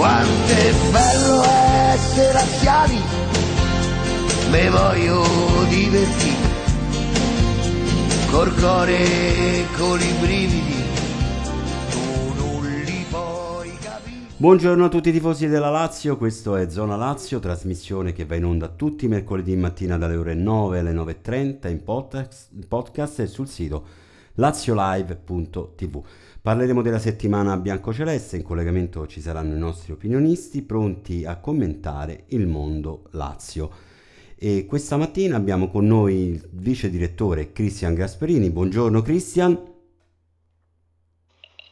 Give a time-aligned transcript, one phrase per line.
[0.00, 1.42] quanto è bello
[1.92, 2.98] essere laziali,
[4.50, 5.22] me voglio
[5.68, 6.48] divertire,
[8.30, 10.78] col cuore e con i brividi.
[14.38, 18.46] Buongiorno a tutti i tifosi della Lazio, questo è Zona Lazio, trasmissione che va in
[18.46, 23.26] onda tutti i mercoledì mattina dalle ore 9 alle 9.30 in podcast, in podcast e
[23.26, 23.84] sul sito
[24.36, 26.02] laziolive.tv.
[26.42, 32.46] Parleremo della settimana biancoceleste, in collegamento ci saranno i nostri opinionisti pronti a commentare il
[32.46, 33.70] mondo Lazio.
[34.36, 38.48] E questa mattina abbiamo con noi il vice direttore Cristian Gasperini.
[38.48, 39.52] Buongiorno Cristian.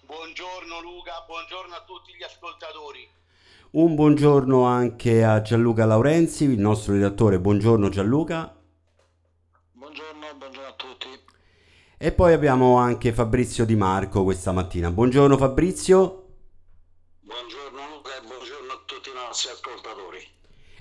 [0.05, 3.09] Buongiorno Luca, buongiorno a tutti gli ascoltatori.
[3.71, 7.41] Un buongiorno anche a Gianluca Laurenzi, il nostro redattore.
[7.41, 8.55] Buongiorno Gianluca.
[9.73, 11.18] Buongiorno, buongiorno a tutti.
[12.01, 14.89] E poi abbiamo anche Fabrizio Di Marco questa mattina.
[14.89, 16.27] Buongiorno Fabrizio.
[17.23, 20.19] Buongiorno Luca e buongiorno a tutti i nostri ascoltatori.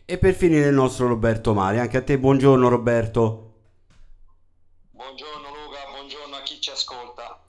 [0.06, 1.80] E per finire il nostro Roberto Mari.
[1.80, 3.56] Anche a te buongiorno Roberto.
[4.92, 7.42] Buongiorno Luca, buongiorno a chi ci ascolta.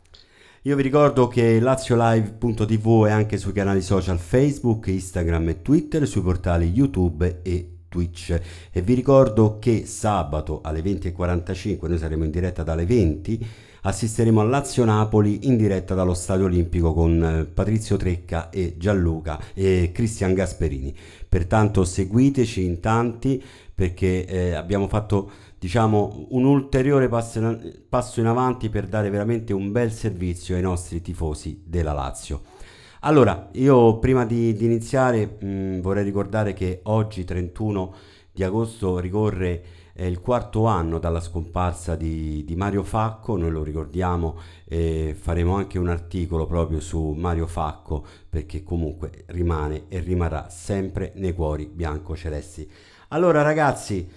[0.63, 6.23] Io vi ricordo che laziolive.tv è anche sui canali social Facebook, Instagram e Twitter, sui
[6.23, 8.41] portali YouTube e Twitch.
[8.71, 13.47] E vi ricordo che sabato alle 20.45 noi saremo in diretta dalle 20
[13.81, 19.41] assisteremo a Lazio Napoli in diretta dallo Stadio Olimpico con eh, Patrizio Trecca e Gianluca
[19.55, 20.95] e Cristian Gasperini.
[21.29, 23.43] Pertanto seguiteci in tanti
[23.75, 29.53] perché eh, abbiamo fatto diciamo un ulteriore passo in, passo in avanti per dare veramente
[29.53, 32.58] un bel servizio ai nostri tifosi della Lazio
[33.01, 37.95] allora, io prima di, di iniziare mh, vorrei ricordare che oggi 31
[38.33, 39.63] di agosto ricorre
[39.95, 45.57] eh, il quarto anno dalla scomparsa di, di Mario Facco, noi lo ricordiamo e faremo
[45.57, 51.67] anche un articolo proprio su Mario Facco perché comunque rimane e rimarrà sempre nei cuori
[51.67, 52.71] bianco-celesti.
[53.09, 54.09] Allora ragazzi,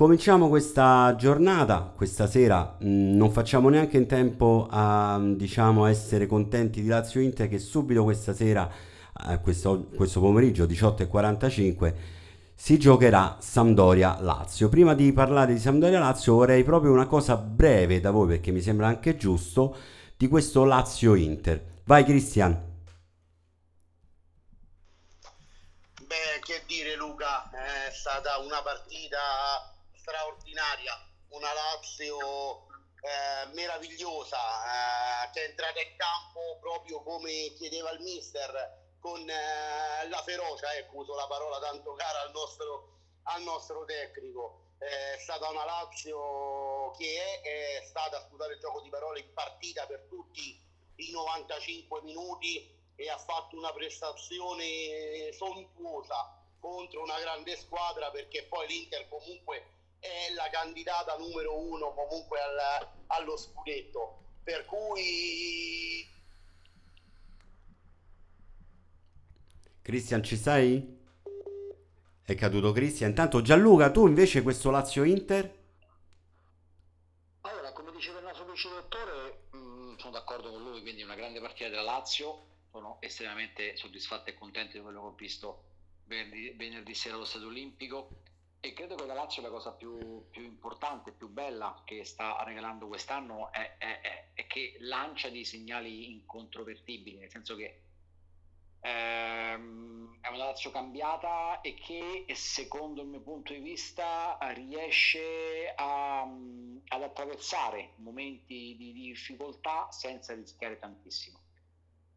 [0.00, 6.80] Cominciamo questa giornata, questa sera mh, non facciamo neanche in tempo a diciamo, essere contenti
[6.80, 8.66] di Lazio Inter che subito questa sera,
[9.28, 11.94] eh, questo, questo pomeriggio 18.45
[12.54, 14.70] si giocherà Sampdoria Lazio.
[14.70, 18.62] Prima di parlare di Sampdoria Lazio vorrei proprio una cosa breve da voi perché mi
[18.62, 19.76] sembra anche giusto
[20.16, 21.82] di questo Lazio Inter.
[21.84, 22.52] Vai Cristian.
[26.06, 29.69] Beh, che dire Luca, è stata una partita
[30.10, 30.92] straordinaria,
[31.28, 32.66] una Lazio
[33.00, 40.08] eh, meravigliosa eh, che è entrata in campo proprio come chiedeva il mister con eh,
[40.08, 44.74] la ferocia, ecco uso la parola tanto cara al nostro, al nostro tecnico.
[44.78, 49.86] È stata una Lazio che è, è stata, scusate il gioco di parole, in partita
[49.86, 50.60] per tutti
[50.96, 58.66] i 95 minuti e ha fatto una prestazione sontuosa contro una grande squadra perché poi
[58.66, 64.24] l'Inter comunque è la candidata numero uno comunque al, allo scudetto.
[64.42, 66.08] Per cui...
[69.82, 70.98] Cristian, ci sei?
[72.22, 73.10] È caduto Cristian.
[73.10, 75.58] Intanto Gianluca, tu invece questo Lazio Inter?
[77.42, 81.40] Allora, come diceva il nostro vice direttore, mm, sono d'accordo con lui, quindi una grande
[81.40, 82.46] partita della Lazio.
[82.70, 85.64] Sono estremamente soddisfatto e contento di quello che ho visto
[86.04, 88.22] venerdì, venerdì sera allo Stadio Olimpico
[88.60, 92.86] e credo che la Lazio la cosa più, più importante, più bella che sta regalando
[92.88, 97.80] quest'anno è, è, è, è, che lancia dei segnali incontrovertibili, nel senso che
[98.80, 106.20] ehm, è una Lazio cambiata e che secondo il mio punto di vista riesce a,
[106.22, 111.40] ad attraversare momenti di difficoltà senza rischiare tantissimo.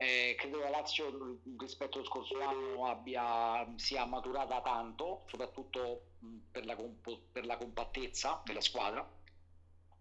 [0.04, 6.08] Eh, credo che la Lazio rispetto allo scorso anno abbia, sia maturata tanto, soprattutto
[6.52, 9.10] per la, comp- per la compattezza della squadra.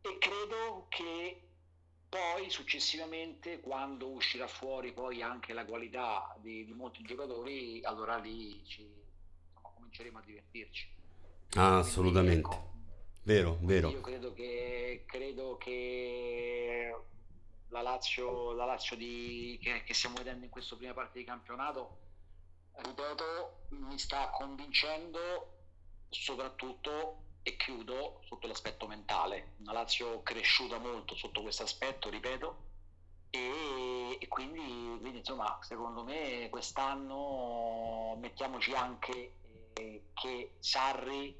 [0.00, 1.40] E credo che
[2.08, 8.60] poi successivamente quando uscirà fuori poi anche la qualità di, di molti giocatori allora lì
[8.66, 10.90] ci, insomma, cominceremo a divertirci.
[11.54, 12.38] Ah, assolutamente.
[12.38, 12.72] ecco,
[13.22, 13.90] vero vero.
[13.90, 16.92] Io credo che, credo che
[17.72, 21.98] la Lazio, la Lazio di, che, che stiamo vedendo in questa prima parte di campionato
[22.74, 25.60] ripeto mi sta convincendo
[26.08, 29.54] soprattutto e chiudo sotto l'aspetto mentale.
[29.58, 32.70] Una Lazio cresciuta molto sotto questo aspetto, ripeto,
[33.30, 39.38] e, e quindi, quindi, insomma secondo me quest'anno mettiamoci anche
[39.72, 41.36] eh, che Sarri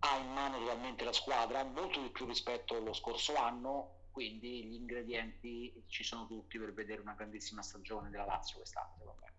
[0.00, 4.74] ha in mano totalmente la squadra, molto di più rispetto allo scorso anno, quindi gli
[4.74, 9.32] ingredienti ci sono tutti per vedere una grandissima stagione della Lazio quest'anno secondo me.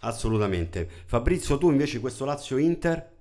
[0.00, 0.88] Assolutamente.
[1.04, 3.16] Fabrizio, tu invece questo Lazio-Inter?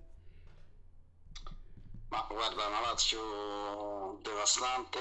[2.07, 4.99] Ma guarda, una Lazio devastante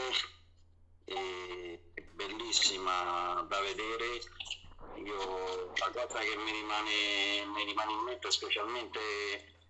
[1.04, 1.80] e
[2.14, 4.20] bellissima da vedere.
[5.04, 8.98] Io la cosa che mi rimane, mi rimane in mente, specialmente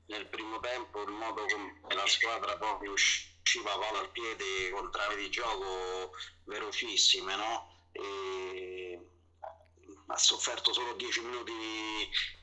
[0.07, 2.95] nel primo tempo, il modo come la squadra proprio
[3.47, 6.11] usciva palla al piede con trave di gioco
[6.47, 7.89] velocissime, no?
[7.93, 9.01] E
[10.09, 11.53] ha sofferto solo 10 minuti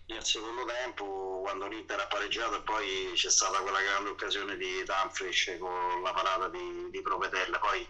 [0.05, 4.83] nel secondo tempo quando l'Inter ha pareggiato e poi c'è stata quella grande occasione di
[4.83, 7.87] Danfrisch con la parata di, di Provetella poi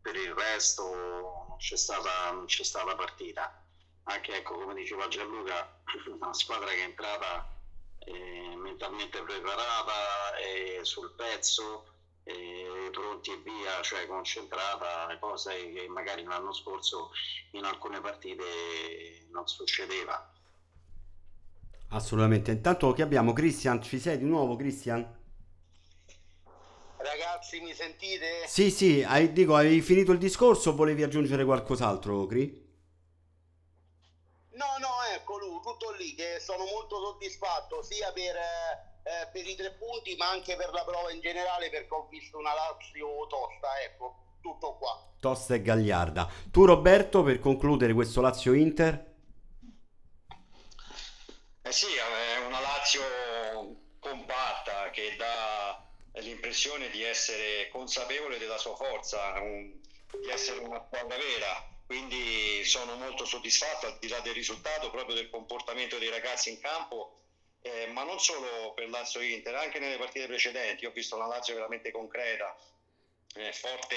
[0.00, 3.64] per il resto non c'è stata, non c'è stata partita
[4.04, 5.80] anche ecco come diceva Gianluca
[6.20, 7.56] una squadra che è entrata
[7.98, 11.97] eh, mentalmente preparata e sul pezzo
[12.28, 17.10] e pronti e via, cioè concentrata, cosa che magari l'anno scorso
[17.52, 20.32] in alcune partite non succedeva.
[21.90, 22.50] Assolutamente.
[22.50, 25.16] Intanto che abbiamo Cristian, ci sei di nuovo Cristian?
[26.98, 28.46] Ragazzi, mi sentite?
[28.46, 32.66] Sì, sì, hai, dico, hai finito il discorso o volevi aggiungere qualcos'altro, Cri?
[34.50, 38.97] No, no, ecco lui, tutto lì, che sono molto soddisfatto sia per, eh,
[39.32, 42.52] per i tre punti ma anche per la prova in generale perché ho visto una
[42.54, 45.12] Lazio tosta, ecco, tutto qua.
[45.20, 46.28] Tosta e gagliarda.
[46.50, 49.06] Tu Roberto, per concludere questo Lazio-Inter?
[51.62, 53.02] Eh sì, è una Lazio
[53.98, 55.84] compatta che dà
[56.20, 59.78] l'impressione di essere consapevole della sua forza, un,
[60.20, 61.66] di essere una squadra vera.
[61.86, 66.60] Quindi sono molto soddisfatto al di là del risultato, proprio del comportamento dei ragazzi in
[66.60, 67.27] campo,
[67.62, 70.86] eh, ma non solo per Lazio Inter, anche nelle partite precedenti.
[70.86, 72.56] Ho visto una Lazio veramente concreta,
[73.34, 73.96] eh, forte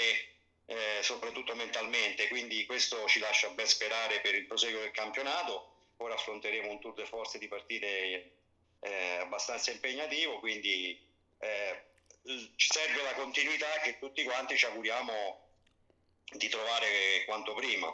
[0.66, 5.72] eh, soprattutto mentalmente, quindi questo ci lascia ben sperare per il proseguo del campionato
[6.02, 8.30] ora affronteremo un tour de force di partite
[8.80, 10.98] eh, abbastanza impegnativo, quindi
[11.38, 11.82] eh,
[12.56, 15.40] ci serve la continuità che tutti quanti ci auguriamo
[16.24, 17.92] di trovare quanto prima.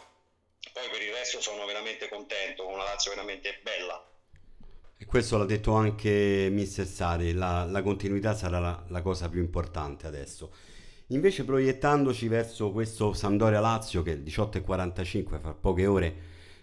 [0.73, 4.05] Poi per il resto sono veramente contento, una Lazio veramente bella.
[5.01, 9.41] E questo l'ha detto anche Mister Sari, la, la continuità sarà la, la, cosa più
[9.41, 10.53] importante adesso.
[11.09, 16.17] Invece proiettandoci verso questo Sampdoria Lazio che 18.45 fra poche ore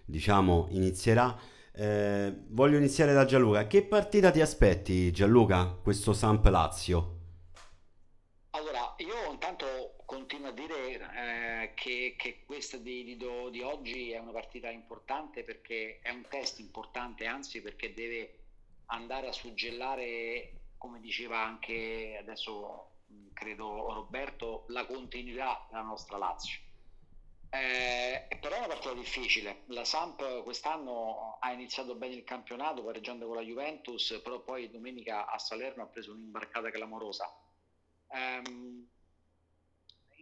[0.06, 1.34] diciamo, inizierà.
[1.72, 3.68] Eh, voglio iniziare da Gianluca.
[3.68, 7.14] Che partita ti aspetti, Gianluca, questo Samp Lazio?
[8.52, 14.20] Allora, io intanto continuo a dire eh, che, che, questa di, di, di, oggi è
[14.20, 18.40] una partita importante perché è un test importante, anzi perché deve
[18.88, 22.92] andare a suggellare, come diceva anche adesso
[23.34, 26.60] credo Roberto, la continuità della nostra Lazio.
[27.50, 29.64] Eh, però è una partita difficile.
[29.68, 35.28] La Samp quest'anno ha iniziato bene il campionato pareggiando con la Juventus, però poi domenica
[35.28, 37.34] a Salerno ha preso un'imbarcata clamorosa.
[38.08, 38.88] Um,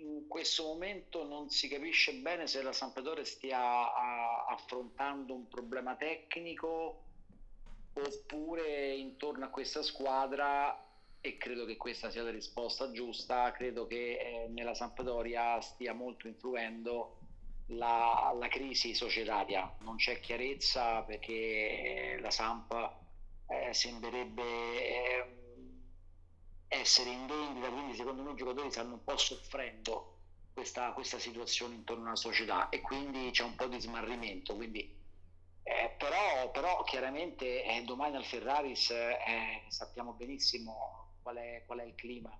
[0.04, 5.96] in questo momento non si capisce bene se la Sampdoria stia a, affrontando un problema
[5.96, 7.02] tecnico
[7.94, 10.78] oppure intorno a questa squadra
[11.22, 16.28] e credo che questa sia la risposta giusta credo che eh, nella Sampdoria stia molto
[16.28, 17.18] influendo
[17.68, 22.74] la, la, crisi societaria, non c'è chiarezza perché la Samp
[23.48, 25.43] eh, sembrerebbe eh,
[26.74, 30.18] essere in vendita, quindi secondo me i giocatori stanno un po' soffrendo
[30.54, 34.56] questa, questa situazione intorno alla società e quindi c'è un po' di smarrimento.
[34.56, 34.96] Quindi,
[35.64, 41.84] eh, però, però, chiaramente eh, domani al Ferraris eh, sappiamo benissimo qual è, qual è
[41.84, 42.36] il clima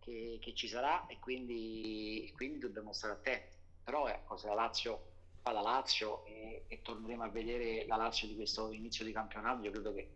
[0.00, 3.56] che, che, ci sarà e quindi, quindi dobbiamo stare attenti
[3.86, 8.26] però ecco, se la Lazio fa la Lazio e, e, torneremo a vedere la Lazio
[8.26, 10.10] di questo inizio di campionato, io credo che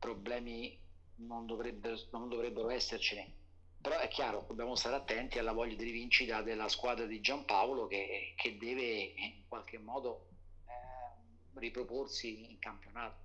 [0.00, 0.76] problemi
[1.16, 3.42] non dovrebbero, non dovrebbero essercene.
[3.80, 8.32] Però è chiaro, dobbiamo stare attenti alla voglia di rivincita della squadra di Giampaolo che,
[8.36, 10.28] che deve in qualche modo
[10.66, 13.22] eh, riproporsi in campionato.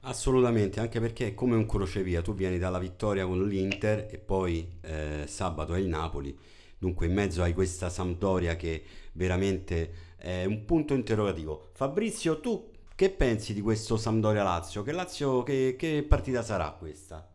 [0.00, 4.78] Assolutamente, anche perché è come un crocevia, tu vieni dalla vittoria con l'Inter e poi
[4.82, 6.52] eh, sabato è il Napoli
[6.84, 11.70] Dunque in mezzo hai questa Sampdoria che veramente è un punto interrogativo.
[11.72, 14.82] Fabrizio, tu che pensi di questo Sampdoria-Lazio?
[14.82, 17.28] Che, Lazio, che, che partita sarà questa?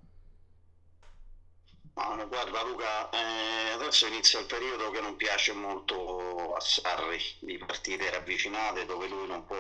[1.96, 7.58] Ah, guarda Luca, eh, adesso inizia il periodo che non piace molto a Sarri di
[7.58, 9.58] partite ravvicinate dove lui non può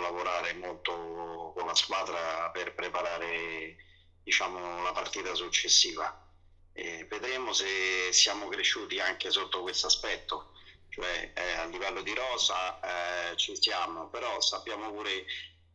[0.00, 3.76] lavorare molto con la squadra per preparare
[4.22, 6.24] diciamo, la partita successiva
[6.72, 10.53] e vedremo se siamo cresciuti anche sotto questo aspetto,
[10.94, 15.24] cioè eh, a livello di rosa eh, ci siamo, però sappiamo pure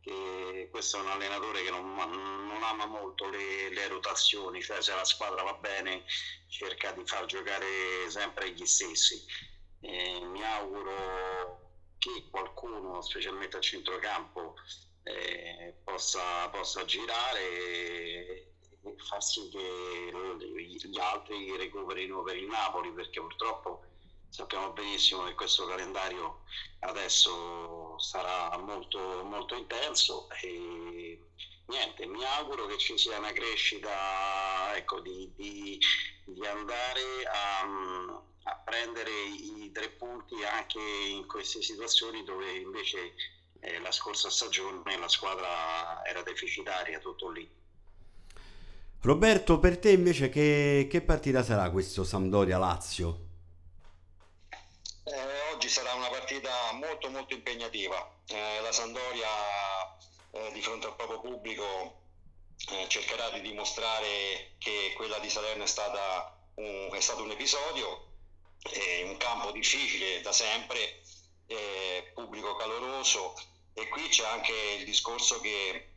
[0.00, 4.94] che questo è un allenatore che non, non ama molto le, le, rotazioni, cioè se
[4.94, 6.04] la squadra va bene
[6.48, 9.22] cerca di far giocare sempre gli stessi.
[9.82, 14.54] E mi auguro che qualcuno, specialmente a centrocampo,
[15.02, 18.52] eh, possa, possa girare e,
[19.06, 23.89] far sì che gli altri recuperino per il Napoli, perché purtroppo
[24.30, 26.42] sappiamo benissimo che questo calendario
[26.80, 31.20] adesso sarà molto, molto intenso e
[31.66, 35.78] niente, mi auguro che ci sia una crescita ecco, di, di,
[36.24, 37.60] di, andare a,
[38.44, 43.14] a, prendere i tre punti anche in queste situazioni dove invece
[43.60, 47.48] eh, la scorsa stagione la squadra era deficitaria, tutto lì.
[49.02, 53.28] Roberto, per te invece che, che partita sarà questo Sampdoria-Lazio?
[55.60, 58.16] Oggi sarà una partita molto molto impegnativa.
[58.28, 59.28] Eh, la Sandoria
[60.30, 62.00] eh, di fronte al proprio pubblico
[62.70, 68.06] eh, cercherà di dimostrare che quella di Salerno è, stata un, è stato un episodio,
[69.04, 71.02] un campo difficile da sempre,
[72.14, 73.34] pubblico caloroso
[73.74, 75.90] e qui c'è anche il discorso che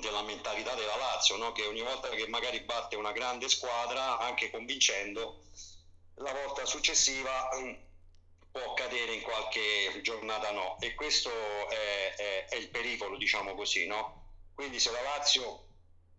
[0.00, 1.52] della mentalità della Lazio, no?
[1.52, 5.44] che ogni volta che magari batte una grande squadra, anche convincendo,
[6.16, 7.50] la volta successiva
[8.56, 10.78] può cadere in qualche giornata no.
[10.80, 11.30] E questo
[11.68, 14.24] è, è, è il pericolo diciamo così no?
[14.54, 15.66] Quindi se la Lazio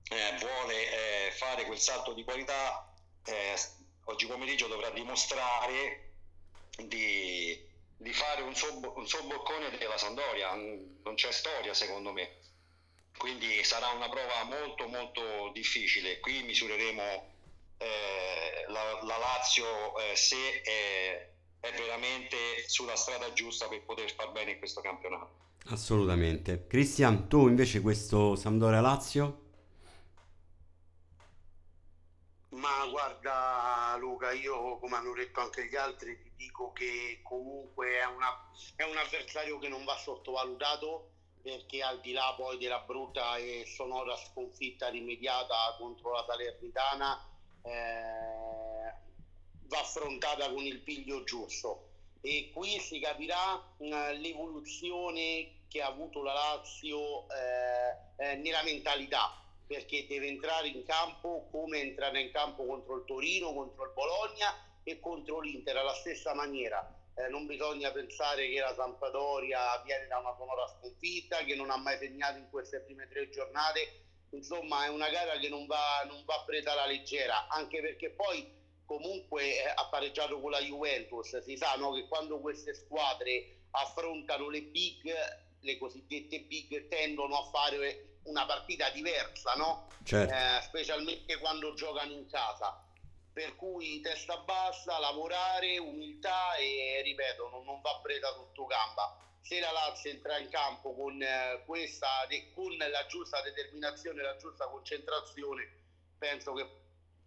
[0.09, 2.93] eh, vuole eh, fare quel salto di qualità
[3.25, 3.59] eh,
[4.05, 6.11] oggi pomeriggio dovrà dimostrare
[6.77, 7.59] di,
[7.97, 12.39] di fare un, sob- un sobboccone della Sandoria non c'è storia secondo me.
[13.17, 16.19] Quindi sarà una prova molto molto difficile.
[16.19, 17.33] Qui misureremo
[17.79, 22.37] eh, la, la, Lazio eh, se è è veramente
[22.67, 25.45] sulla strada giusta per poter far bene in questo campionato.
[25.69, 26.67] Assolutamente.
[26.67, 29.45] Cristian, tu invece questo Sampdoria Lazio?
[32.49, 38.05] Ma guarda Luca, io come hanno detto anche gli altri ti dico che comunque è,
[38.05, 41.11] una, è un avversario che non va sottovalutato
[41.41, 47.29] perché al di là poi della brutta e sonora sconfitta rimediata contro la Salernitana
[47.61, 48.66] eh,
[49.67, 51.87] va affrontata con il piglio giusto
[52.21, 53.85] e qui si capirà uh,
[54.19, 61.47] l'evoluzione che ha avuto la Lazio eh, eh, nella mentalità perché deve entrare in campo
[61.51, 66.33] come entrare in campo contro il Torino, contro il Bologna e contro l'Inter alla stessa
[66.33, 66.89] maniera.
[67.15, 71.77] Eh, non bisogna pensare che la Sampdoria viene da una sonora sconfitta, che non ha
[71.77, 74.05] mai segnato in queste prime tre giornate.
[74.31, 78.49] Insomma, è una gara che non va, non va presa alla leggera, anche perché poi
[78.87, 84.61] comunque ha pareggiato con la Juventus, si sa no, che quando queste squadre affrontano le
[84.61, 85.13] big,
[85.59, 89.89] le cosiddette big, tendono a fare una partita diversa, no?
[90.03, 90.33] certo.
[90.33, 92.81] eh, specialmente quando giocano in casa.
[93.33, 99.15] Per cui testa bassa, lavorare, umiltà e ripeto, non, non va presa sotto gamba.
[99.41, 102.07] Se la Lazio entra in campo con, eh, questa,
[102.55, 105.69] con la giusta determinazione, la giusta concentrazione,
[106.17, 106.67] penso che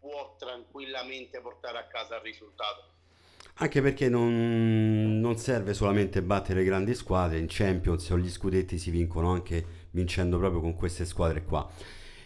[0.01, 2.99] può tranquillamente portare a casa il risultato.
[3.63, 8.91] Anche perché non, non, serve solamente battere grandi squadre, in Champions o gli scudetti si
[8.91, 11.71] vincono anche vincendo proprio con queste squadre qua.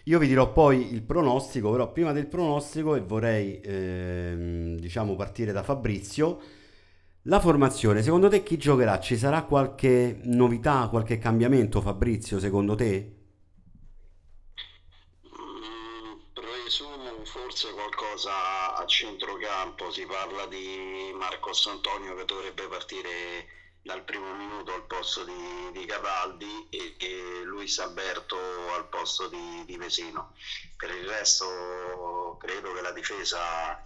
[0.04, 5.50] Io vi dirò poi il pronostico, però prima del pronostico e vorrei ehm, diciamo partire
[5.50, 6.40] da Fabrizio.
[7.22, 9.00] La formazione, secondo te chi giocherà?
[9.00, 13.23] Ci sarà qualche novità, qualche cambiamento Fabrizio, secondo te?
[17.54, 23.46] Forse qualcosa a centrocampo, si parla di Marcos Antonio che dovrebbe partire
[23.80, 28.36] dal primo minuto al posto di, di Cataldi e, e, Luis Alberto
[28.72, 30.34] al posto di, di Vesino.
[30.76, 33.78] Per il resto credo che la difesa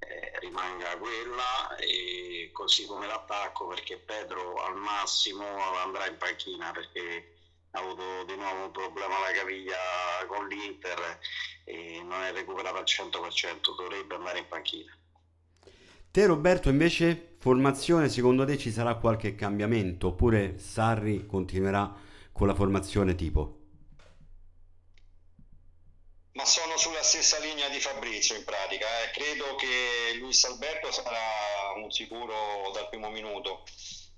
[0.00, 7.33] eh, rimanga quella e così come l'attacco perché Pedro al massimo andrà in panchina perché
[7.74, 9.76] ha avuto di nuovo un problema alla caviglia
[10.28, 11.18] con l'Inter
[11.64, 14.96] e non è recuperato al 100%, dovrebbe andare in panchina.
[16.10, 21.92] Te Roberto invece formazione secondo te ci sarà qualche cambiamento oppure Sarri continuerà
[22.30, 23.58] con la formazione tipo?
[26.34, 29.10] Ma sono sulla stessa linea di Fabrizio in pratica, eh.
[29.10, 31.18] credo che Luis Alberto sarà
[31.76, 33.64] un sicuro dal primo minuto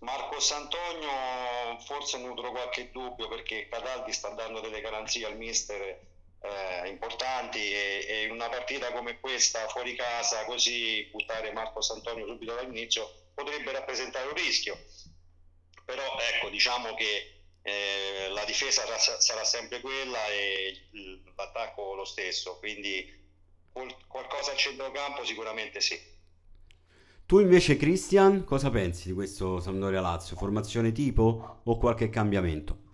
[0.00, 5.80] Marco Santonio forse nutro qualche dubbio perché Cataldi sta dando delle garanzie al mister
[6.40, 12.26] eh, importanti e, e, in una partita come questa fuori casa così buttare Marco Santonio
[12.26, 14.78] subito dall'inizio potrebbe rappresentare un rischio
[15.84, 17.36] però ecco diciamo che
[17.66, 20.88] eh, la difesa sarà sempre quella e
[21.34, 23.24] l'attacco lo stesso, quindi
[24.06, 26.14] qualcosa a centrocampo sicuramente sì.
[27.26, 30.36] Tu invece Christian, cosa pensi di questo Sampdoria Lazio?
[30.36, 32.84] Formazione tipo o qualche cambiamento?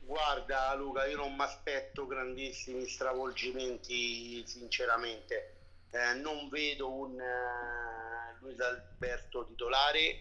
[0.00, 5.58] Guarda Luca, io non mi aspetto grandissimi stravolgimenti sinceramente.
[5.92, 10.20] Eh, non vedo un uh, Luis Alberto titolare, eh,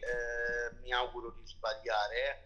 [0.83, 2.37] mi auguro di sbagliare, eh,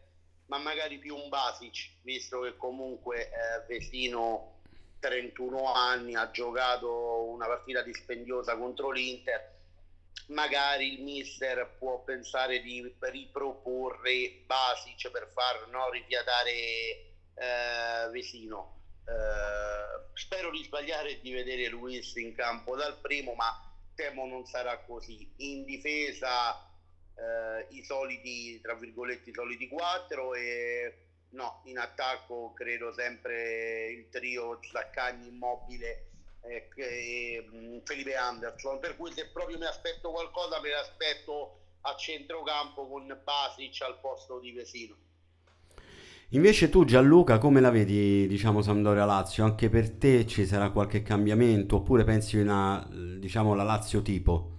[0.45, 4.52] ma magari più un Basic, visto che comunque eh, Vesino
[5.03, 9.51] 31 anni, ha giocato una partita dispendiosa contro l'Inter,
[10.27, 18.79] magari il mister può pensare di riproporre Basic per far no, rifiatare eh, Vesino.
[19.05, 23.51] Eh, spero di sbagliare e di vedere Luis in campo dal primo, ma
[23.95, 25.33] temo non sarà così.
[25.37, 26.65] In difesa
[27.13, 31.02] eh, i soliti, tra virgolette, i soliti quattro e
[31.33, 36.09] No, in attacco credo sempre il trio Zaccagni immobile
[36.41, 41.95] e, e mm, Felipe Anderson, per cui se proprio mi aspetto qualcosa me l'aspetto a
[41.95, 44.95] centrocampo con Basic al posto di Vesino.
[46.29, 49.43] Invece tu Gianluca come la vedi diciamo Sampdoria Lazio?
[49.43, 54.52] Anche per te ci sarà qualche cambiamento oppure pensi una diciamo la Lazio tipo?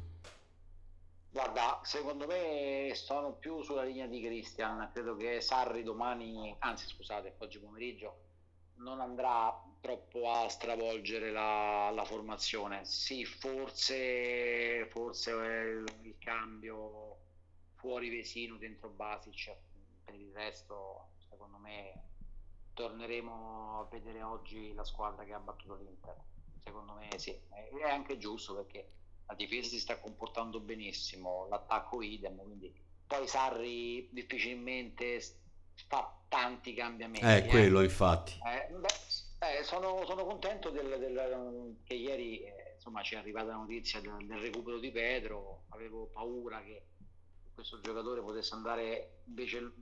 [1.34, 7.34] Guarda, secondo me sono più sulla linea di Christian, credo che Sarri domani, anzi scusate,
[7.38, 8.18] oggi pomeriggio
[8.76, 12.84] non andrà troppo a stravolgere la, la formazione.
[12.84, 17.16] Sì, forse, forse il cambio
[17.74, 19.56] fuori Vesino, dentro Basic,
[20.04, 22.10] per il resto secondo me
[22.74, 26.14] torneremo a vedere oggi la squadra che ha battuto l'Inter.
[26.62, 28.88] Secondo me sì, è anche giusto perché
[29.26, 32.72] la difesa si sta comportando benissimo, l'attacco idem, quindi
[33.06, 35.20] poi Sarri difficilmente
[35.88, 37.26] fa tanti cambiamenti.
[37.26, 38.32] È eh, quello infatti.
[38.44, 43.48] Eh, beh, eh, sono, sono, contento del, del, che ieri eh, insomma, ci è arrivata
[43.48, 46.86] la notizia del, del, recupero di Pedro, avevo paura che
[47.54, 49.72] questo giocatore potesse andare invece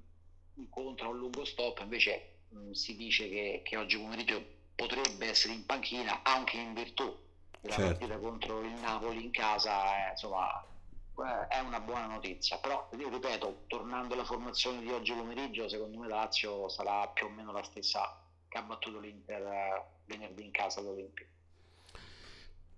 [0.55, 5.55] incontro a un lungo stop, invece mh, si dice che, che oggi pomeriggio potrebbe essere
[5.55, 7.31] in panchina anche in virtù
[7.62, 7.98] la certo.
[7.98, 12.59] partita contro il Napoli in casa, eh, insomma, eh, è una buona notizia.
[12.59, 17.27] Però, io ripeto, tornando alla formazione di oggi pomeriggio, secondo me la Lazio sarà più
[17.27, 21.27] o meno la stessa che ha battuto l'Inter eh, venerdì in casa all'Olimpio.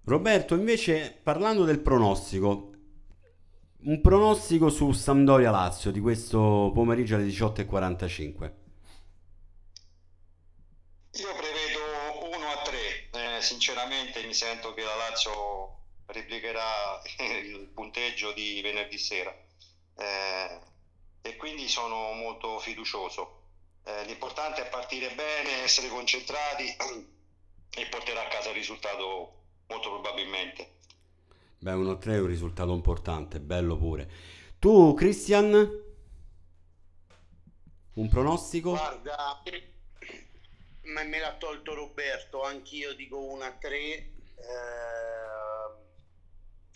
[0.04, 2.72] Roberto, invece, parlando del pronostico,
[3.84, 8.52] un pronostico su Sampdoria Lazio di questo pomeriggio alle 18.45.
[11.16, 11.28] Io
[13.44, 19.33] sinceramente mi sento che la Lazio replicherà il punteggio di venerdì sera
[19.96, 20.61] eh,
[21.22, 23.42] e quindi sono molto fiducioso.
[23.85, 26.64] Eh, l'importante è partire bene, essere concentrati
[27.76, 30.72] e portare a casa il risultato molto probabilmente.
[31.59, 34.11] Beh, 1-3 è un risultato importante, bello pure.
[34.59, 35.83] Tu, Christian?
[37.94, 38.70] Un pronostico?
[38.70, 39.42] Guarda,
[40.84, 43.76] ma me l'ha tolto Roberto, anch'io dico 1 a 3.
[43.76, 44.12] Eh,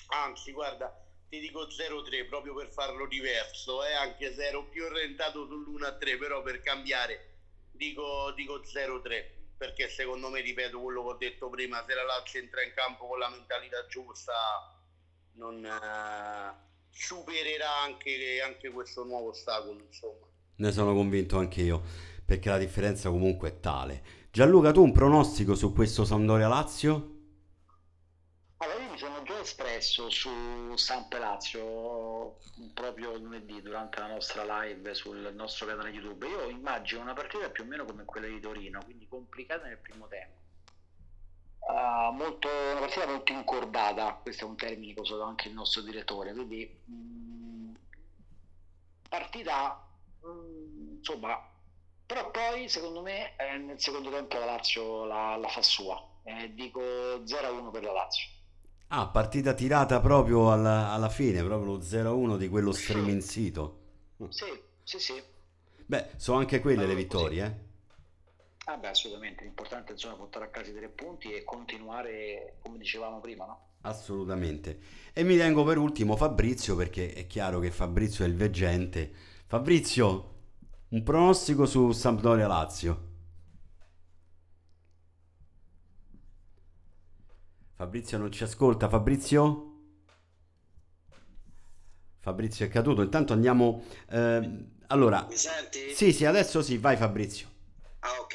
[0.09, 0.95] anzi, guarda,
[1.29, 5.97] ti dico 0-3 proprio per farlo diverso, eh, anche se ero più orientato sull'1 a
[5.97, 7.37] 3, però per cambiare
[7.73, 12.41] dico, dico 0-3 perché secondo me, ripeto quello che ho detto prima, se la Lazio
[12.41, 14.33] entra in campo con la mentalità giusta
[15.33, 16.55] non eh,
[16.91, 20.27] supererà anche, anche questo nuovo ostacolo, insomma.
[20.57, 21.83] Ne sono convinto anche io
[22.29, 24.03] perché la differenza comunque è tale.
[24.31, 27.15] Gianluca, tu un pronostico su questo Sampdoria Lazio?
[28.59, 30.29] Allora, io mi sono già espresso su
[30.77, 32.37] Samp Lazio
[32.75, 36.29] proprio lunedì durante la nostra live sul nostro canale YouTube.
[36.29, 40.07] Io immagino una partita più o meno come quella di Torino, quindi complicata nel primo
[40.09, 40.37] tempo.
[41.61, 45.81] Uh, molto, una partita molto incordata, questo è un termine che usato anche il nostro
[45.81, 47.75] direttore, quindi mh, mm,
[49.09, 49.83] partita
[50.21, 51.57] mh, mm, insomma
[52.09, 56.03] però poi secondo me eh, nel secondo tempo la Lazio la, la fa sua.
[56.25, 58.27] Eh, dico 0-1 per la Lazio.
[58.89, 63.81] Ah partita tirata proprio alla, alla fine proprio lo 0-1 di quello streaming sito
[64.31, 64.47] sì
[64.83, 65.23] sì sì.
[65.85, 67.67] Beh sono anche quelle le vittorie eh.
[68.65, 73.19] Ah beh, assolutamente, l'importante è portare a casa i tre punti e continuare come dicevamo
[73.19, 73.69] prima, no?
[73.81, 74.81] Assolutamente.
[75.15, 79.11] E mi tengo per ultimo Fabrizio perché è chiaro che Fabrizio è il veggente.
[79.47, 80.38] Fabrizio,
[80.91, 83.07] un pronostico su Sampdoria Lazio.
[87.77, 88.89] Fabrizio non ci ascolta.
[88.91, 89.65] Fabrizio?
[92.21, 93.03] Fabrizio è caduto.
[93.03, 95.95] Intanto andiamo eh, Allora, Mi senti?
[95.95, 97.49] sì, sì, adesso sì, vai Fabrizio.
[98.01, 98.35] Ah, ok.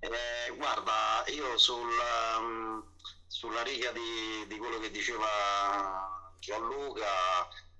[0.00, 1.88] Eh, guarda, io sul,
[2.40, 2.82] um,
[3.26, 5.26] sulla riga di, di quello che diceva
[6.38, 7.04] Gianluca,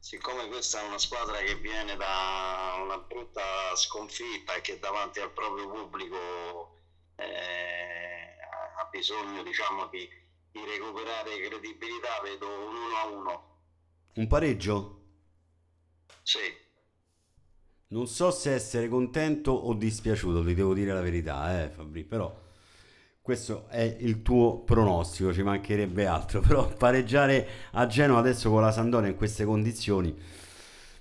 [0.03, 3.41] siccome questa è una squadra che viene da una brutta
[3.77, 6.81] sconfitta e che davanti al proprio pubblico
[7.15, 8.37] eh,
[8.81, 10.09] ha bisogno, diciamo, di,
[10.51, 13.61] di recuperare credibilità, vedo un 1 a 1.
[14.15, 15.03] Un pareggio?
[16.25, 16.53] Sì.
[17.89, 22.37] Non so se essere contento o dispiaciuto, ti devo dire la verità, eh, Fabri, però
[23.23, 28.73] questo è il tuo pronostico, ci mancherebbe altro, però pareggiare a Genova adesso con la
[28.73, 30.15] Sandoria in queste condizioni,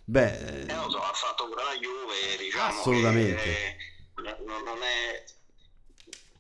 [0.04, 3.36] beh, Eh, lo so, ha fatto pure la Juve, diciamo Assolutamente.
[3.36, 3.78] che eh,
[4.46, 5.24] non non è,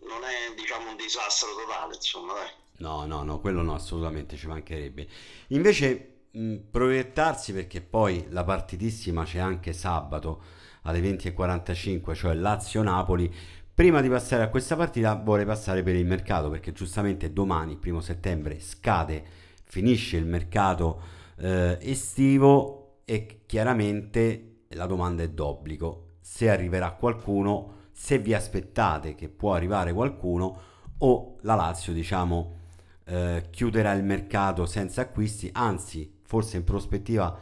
[0.07, 2.49] non è diciamo, un disastro totale, insomma, dai.
[2.77, 5.07] No, no, no, quello no, assolutamente ci mancherebbe.
[5.49, 10.43] Invece, mh, proiettarsi perché poi la partitissima c'è anche sabato
[10.83, 13.33] alle 20.45, cioè Lazio-Napoli.
[13.73, 18.01] Prima di passare a questa partita vorrei passare per il mercato perché giustamente domani, primo
[18.01, 19.23] settembre, scade,
[19.63, 21.01] finisce il mercato
[21.38, 26.17] eh, estivo e chiaramente la domanda è d'obbligo.
[26.19, 30.62] Se arriverà qualcuno, se vi aspettate che può arrivare qualcuno
[30.97, 32.57] o la Lazio, diciamo,
[33.05, 37.39] eh, chiuderà il mercato senza acquisti, anzi, forse in prospettiva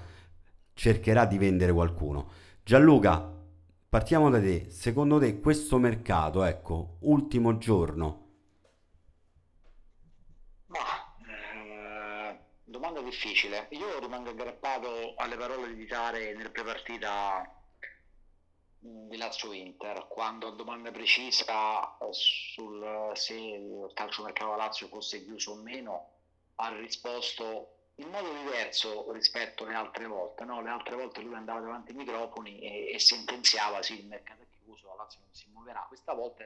[0.73, 2.29] cercherà di vendere qualcuno.
[2.63, 3.37] Gianluca,
[3.89, 4.69] partiamo da te.
[4.69, 8.27] Secondo te questo mercato, ecco, ultimo giorno,
[10.67, 10.79] Ma,
[11.25, 13.67] eh, domanda difficile.
[13.71, 17.41] Io rimango aggrappato alle parole di Vitale nel prepartita
[18.79, 25.51] mh, di Lazio-Inter, quando a domanda precisa eh, sul se il calciomercato Lazio fosse chiuso
[25.53, 26.11] o meno,
[26.55, 30.45] ha risposto in modo diverso rispetto alle altre volte.
[30.45, 30.61] no?
[30.61, 34.45] Le altre volte lui andava davanti ai microfoni e, e sentenziava sì, il mercato è
[34.63, 35.85] chiuso, la Lazio non si muoverà.
[35.87, 36.43] Questa volta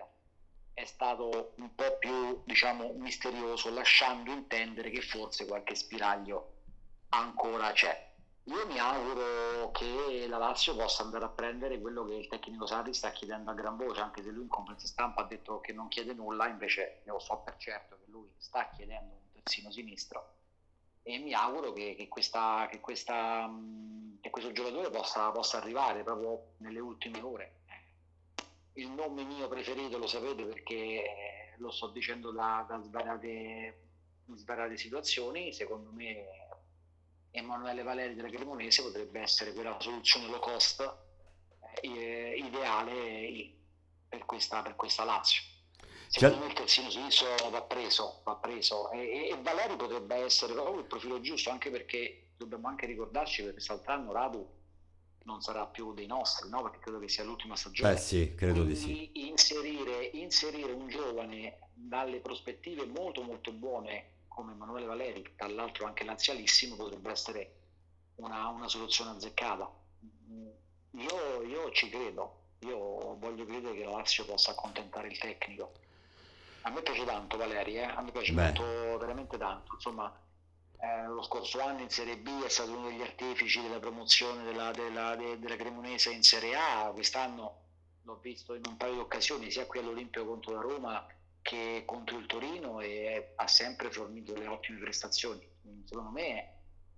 [0.73, 6.51] è stato un po' più, diciamo, misterioso, lasciando intendere che forse qualche spiraglio
[7.09, 8.11] ancora c'è.
[8.45, 12.93] Io mi auguro che la Lazio possa andare a prendere quello che il tecnico Sarri
[12.93, 15.87] sta chiedendo a gran voce, anche se lui in conferenza stampa ha detto che non
[15.87, 20.32] chiede nulla, invece io so per certo che lui sta chiedendo un terzino sinistro
[21.03, 23.53] e mi auguro che, che questa, che, questa,
[24.21, 27.61] che questo giocatore possa, possa arrivare proprio nelle ultime ore.
[28.73, 33.81] Il nome mio preferito lo sapete perché lo sto dicendo da, da svariate,
[34.33, 36.25] svariate situazioni, secondo me
[37.31, 40.97] Emanuele Valeri della Cremonese potrebbe essere quella soluzione low cost
[41.81, 43.51] eh, ideale
[44.07, 45.52] per questa, per questa Lazio.
[46.21, 50.85] Me il terzino sinistro va preso, va preso e, e, Valeri potrebbe essere proprio il
[50.85, 54.47] profilo giusto anche perché dobbiamo anche ricordarci che quest'altro Radu
[55.23, 56.61] non sarà più dei nostri, no?
[56.61, 57.93] perché credo che sia l'ultima stagione.
[57.93, 59.27] Beh sì, credo di Quindi sì.
[59.27, 66.03] Inserire, inserire un giovane dalle prospettive molto molto buone come Emanuele Valeri, tra l'altro anche
[66.03, 67.55] lazialissimo, potrebbe essere
[68.15, 69.71] una, una soluzione azzeccata.
[70.91, 75.73] Io, io ci credo, io voglio credere che la Lazio possa accontentare il tecnico.
[76.65, 77.83] A me piace tanto Valeri, eh?
[77.83, 78.63] a me piace tanto,
[78.97, 79.73] veramente tanto.
[79.73, 80.13] Insomma,
[80.79, 84.71] eh, lo scorso anno in Serie B è stato uno degli artefici della promozione della,
[84.71, 86.91] della, de- della Cremonese in Serie A.
[86.93, 87.61] Quest'anno
[88.03, 91.07] l'ho visto in un paio di occasioni, sia qui all'Olimpio contro la Roma
[91.41, 95.45] che contro il Torino e ha sempre fornito delle ottime prestazioni.
[95.85, 96.53] Secondo me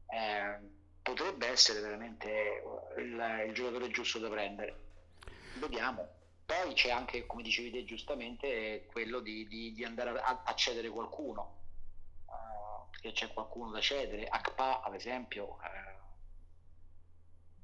[0.07, 0.59] eh,
[1.01, 2.63] potrebbe essere veramente
[2.97, 4.79] il, il giocatore giusto da prendere.
[5.55, 6.07] Vediamo.
[6.45, 10.89] Poi c'è anche, come dicevi te giustamente, quello di, di, di andare a, a, cedere
[10.89, 11.55] qualcuno,
[12.25, 14.27] uh, perché c'è qualcuno da cedere.
[14.27, 15.97] Akpa, ad esempio, uh,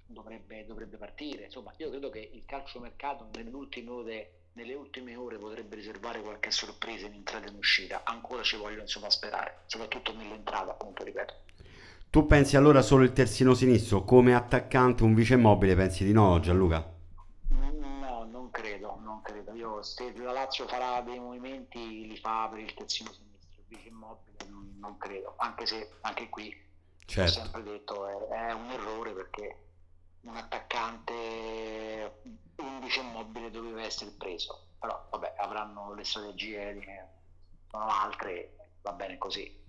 [0.05, 1.45] dovrebbe, dovrebbe partire.
[1.45, 6.51] Insomma, io credo che il calciomercato nelle ultime ore nelle ultime ore potrebbe riservare qualche
[6.51, 8.01] sorpresa in entrata e in uscita.
[8.03, 11.33] Ancora ci voglio insomma sperare, soprattutto nell'entrata, appunto, ripeto.
[12.09, 15.75] Tu pensi allora solo il terzino sinistro come attaccante, un vice immobile?
[15.75, 16.90] Pensi di no, Gianluca?
[19.61, 19.77] No, non credo, non credo.
[19.77, 23.87] Io se la Lazio farà dei movimenti li fa per il terzino sinistro, il vice
[23.87, 26.69] immobile non, non credo, anche se anche qui
[27.05, 27.39] certo.
[27.39, 29.57] ho sempre detto è, è un errore perché
[30.21, 32.21] un attaccante
[32.55, 37.09] indice immobile doveva essere preso però vabbè avranno le strategie
[37.69, 39.59] sono altre va bene così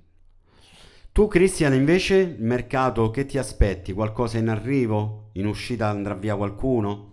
[1.11, 6.37] tu Cristian invece il mercato che ti aspetti qualcosa in arrivo in uscita andrà via
[6.37, 7.12] qualcuno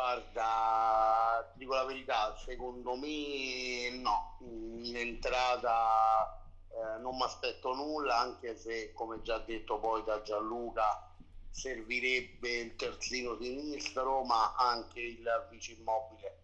[0.00, 8.56] guarda dico la verità secondo me no in entrata eh, non mi aspetto nulla anche
[8.56, 11.10] se come già detto poi da Gianluca
[11.50, 16.38] servirebbe il terzino sinistro, ma anche il vice immobile.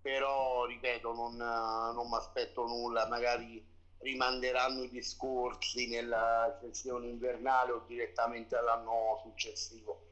[0.00, 3.64] Però, ripeto, non, non mi aspetto nulla, magari
[3.98, 10.09] rimanderanno i discorsi nella sessione invernale o direttamente all'anno successivo.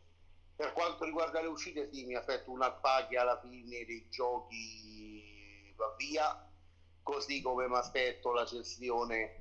[0.59, 5.95] Per quanto riguarda le uscite, sì, mi aspetto una paglia alla fine dei giochi va
[5.97, 6.37] via,
[7.01, 9.35] così come mi aspetto la cessione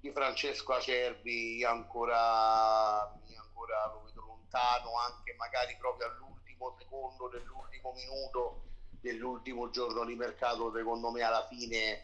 [0.00, 8.62] di Francesco Acerbi ancora, ancora lo vedo lontano, anche magari proprio all'ultimo secondo dell'ultimo minuto
[9.02, 12.02] dell'ultimo giorno di mercato, secondo me alla fine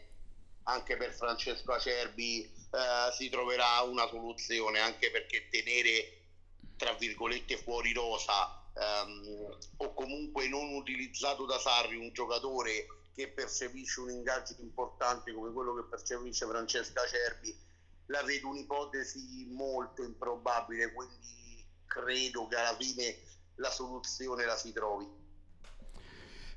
[0.65, 6.20] anche per Francesco Acerbi eh, si troverà una soluzione, anche perché tenere
[6.81, 13.99] tra virgolette fuori rosa ehm, o comunque non utilizzato da Sarri un giocatore che percepisce
[13.99, 17.55] un ingaggio importante come quello che percepisce Francesca Acerbi
[18.07, 23.15] la vedo un'ipotesi molto improbabile quindi credo che alla fine
[23.55, 25.07] la soluzione la si trovi.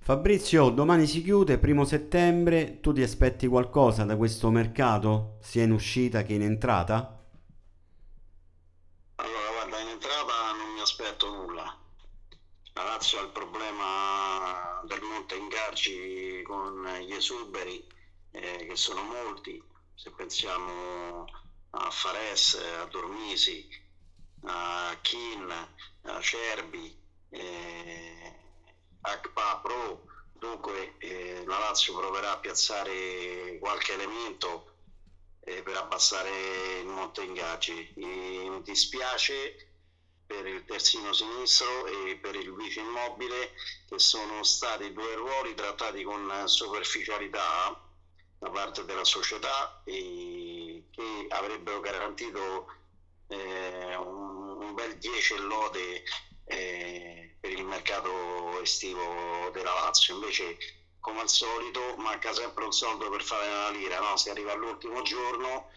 [0.01, 5.73] Fabrizio, domani si chiude, primo settembre, tu ti aspetti qualcosa da questo mercato, sia in
[5.73, 7.25] uscita che in entrata?
[9.17, 11.79] Allora, guarda, in entrata non mi aspetto nulla.
[12.95, 17.85] Ha il problema del monte ingaggi con gli esuberi,
[18.31, 19.61] eh, che sono molti,
[19.97, 21.25] se pensiamo
[21.71, 23.69] a Fares, a Dormisi,
[24.45, 25.51] a Kin,
[26.03, 26.97] a Cerbi.
[27.31, 28.33] Eh,
[29.01, 34.77] HPA Pro, dunque eh, la Lazio proverà a piazzare qualche elemento
[35.41, 37.93] eh, per abbassare il monte ingaggi.
[37.97, 39.74] mi dispiace
[40.27, 43.53] per il terzino sinistro e per il vice immobile
[43.89, 47.81] che sono stati due ruoli trattati con superficialità
[48.39, 52.67] da parte della società e che avrebbero garantito
[53.29, 56.03] eh, un, un, bel 10 lode
[56.45, 60.15] eh, per il mercato estivo della Lazio.
[60.15, 60.59] Invece,
[61.01, 64.17] come al solito, manca sempre un soldo per fare una lira, no?
[64.17, 65.71] si arriva all'ultimo giorno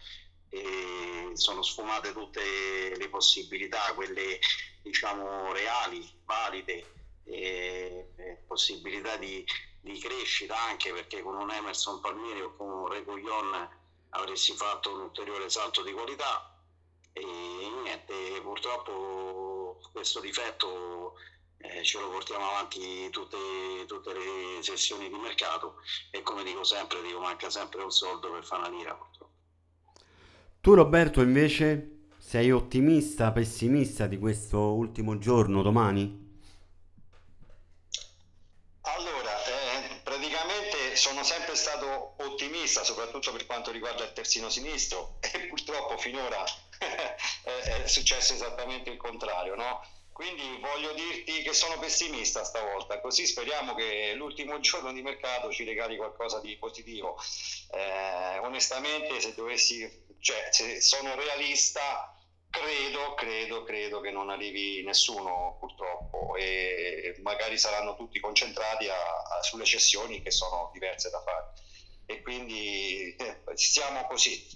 [0.50, 4.38] e sono sfumate tutte le possibilità, quelle
[4.82, 8.08] diciamo reali, valide, e,
[8.46, 9.44] possibilità di,
[9.80, 13.68] di, crescita anche perché con un Emerson Palmieri o con un Regoglion
[14.10, 16.58] avresti fatto un ulteriore salto di qualità
[17.12, 17.22] e
[17.82, 21.14] niente, purtroppo questo difetto
[21.58, 27.02] eh, ce lo portiamo avanti tutte, tutte, le sessioni di mercato e come dico sempre,
[27.02, 29.27] dico, manca sempre un soldo per fare una lira purtroppo.
[30.60, 36.26] Tu Roberto invece sei ottimista, pessimista di questo ultimo giorno domani?
[38.82, 45.46] Allora, eh, praticamente sono sempre stato ottimista, soprattutto per quanto riguarda il terzino sinistro e
[45.46, 46.44] purtroppo finora
[47.44, 49.80] è successo esattamente il contrario, no?
[50.18, 55.62] Quindi voglio dirti che sono pessimista stavolta, così speriamo che l'ultimo giorno di mercato ci
[55.62, 57.16] regali qualcosa di positivo.
[57.70, 59.88] Eh, onestamente, se dovessi,
[60.20, 62.14] cioè, se sono realista,
[62.50, 69.42] credo, credo, credo che non arrivi nessuno purtroppo e magari saranno tutti concentrati a, a,
[69.42, 71.52] sulle cessioni che sono diverse da fare.
[72.06, 74.46] E quindi eh, stiamo così.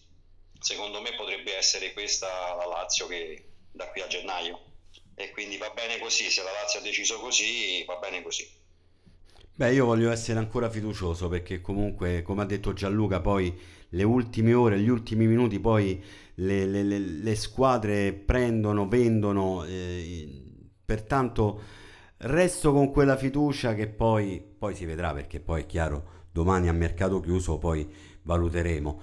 [0.59, 4.61] Secondo me potrebbe essere questa la Lazio che da qui a gennaio
[5.15, 8.61] e quindi va bene così, se la Lazio ha deciso così, va bene così.
[9.55, 13.55] Beh, io voglio essere ancora fiducioso perché comunque, come ha detto Gianluca, poi
[13.95, 16.03] le ultime ore, gli ultimi minuti, poi
[16.35, 20.43] le, le, le, le squadre prendono, vendono, eh,
[20.85, 21.61] pertanto
[22.19, 26.73] resto con quella fiducia che poi, poi si vedrà perché poi è chiaro, domani a
[26.73, 27.89] mercato chiuso poi
[28.23, 29.01] valuteremo.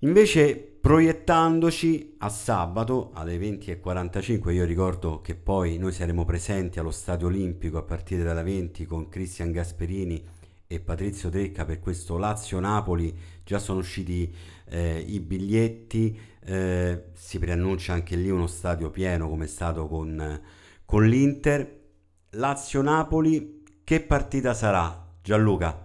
[0.00, 7.28] Invece proiettandoci a sabato alle 20.45, io ricordo che poi noi saremo presenti allo Stadio
[7.28, 10.22] Olimpico a partire dalle 20 con Cristian Gasperini
[10.66, 14.34] e Patrizio Trecca per questo Lazio-Napoli, già sono usciti
[14.70, 20.42] eh, i biglietti, eh, si preannuncia anche lì uno stadio pieno come è stato con,
[20.84, 21.84] con l'Inter.
[22.30, 25.84] Lazio-Napoli, che partita sarà Gianluca?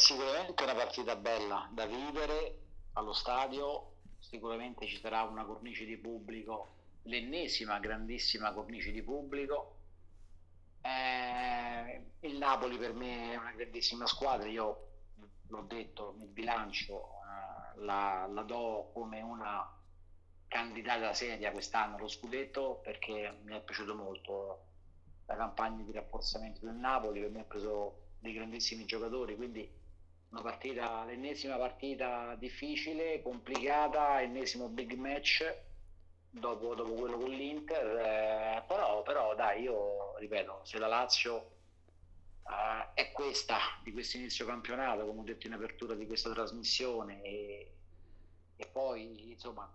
[0.00, 2.58] sicuramente una partita bella da vivere
[2.94, 9.79] allo stadio, sicuramente ci sarà una cornice di pubblico, l'ennesima grandissima cornice di pubblico.
[10.82, 14.88] Eh, il Napoli per me è una grandissima squadra, io
[15.48, 19.68] l'ho detto nel bilancio, eh, la, la do come una
[20.48, 24.64] candidata seria quest'anno allo scudetto perché mi è piaciuto molto
[25.26, 29.78] la campagna di rafforzamento del Napoli, per me ha preso dei grandissimi giocatori, quindi
[30.30, 35.44] una partita, l'ennesima partita difficile, complicata, ennesimo big match
[36.30, 41.50] dopo, dopo quello con l'Inter, eh, però, però dai, io ripeto, se la Lazio
[42.48, 47.22] eh, è questa di questo inizio campionato, come ho detto in apertura di questa trasmissione,
[47.22, 47.74] e,
[48.56, 49.70] e poi insomma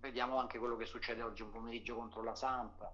[0.00, 2.88] vediamo anche quello che succede oggi pomeriggio contro la Samp,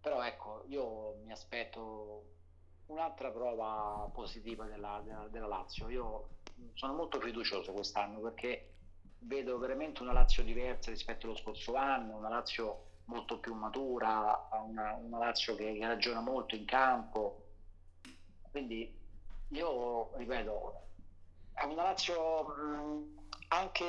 [0.00, 2.32] però ecco, io mi aspetto
[2.86, 5.88] un'altra prova positiva della, della, della, Lazio.
[5.88, 6.28] Io
[6.74, 8.73] sono molto fiducioso quest'anno perché
[9.26, 14.94] vedo veramente una Lazio diversa rispetto allo scorso anno, una Lazio molto più matura, una,
[14.94, 17.42] una Lazio che, che, ragiona molto in campo.
[18.50, 18.92] Quindi
[19.48, 20.80] io ripeto,
[21.54, 23.84] è una Lazio mh, anche,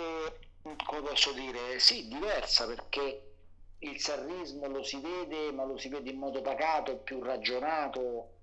[0.61, 3.31] come posso dire, sì, diversa perché
[3.79, 8.33] il sarrismo lo si vede, ma lo si vede in modo pacato, più ragionato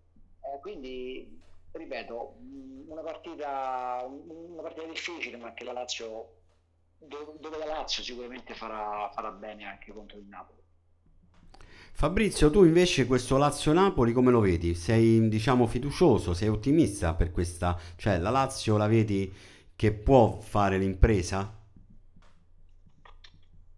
[0.42, 2.36] eh, quindi, ripeto,
[2.88, 6.41] una partita, una partita difficile, ma che la Lazio,
[7.06, 10.60] dove la Lazio sicuramente farà, farà bene anche contro il Napoli.
[11.94, 14.74] Fabrizio, tu invece questo Lazio-Napoli come lo vedi?
[14.74, 19.32] Sei diciamo fiducioso, sei ottimista per questa, cioè la Lazio la vedi
[19.76, 21.60] che può fare l'impresa?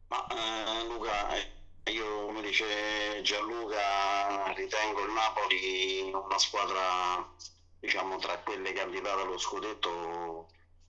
[0.08, 7.34] Ma eh, Luca, eh, io come dice Gianluca ritengo il Napoli una squadra
[7.80, 10.48] diciamo tra quelle candidate allo scudetto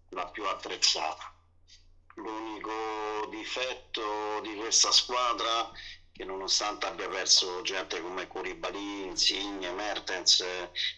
[0.09, 1.34] la più attrezzata.
[2.15, 5.71] L'unico difetto di questa squadra
[6.11, 10.45] che nonostante abbia perso gente come Curibali, Insigne, Mertens,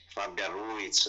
[0.10, 1.08] Fabian Ruiz,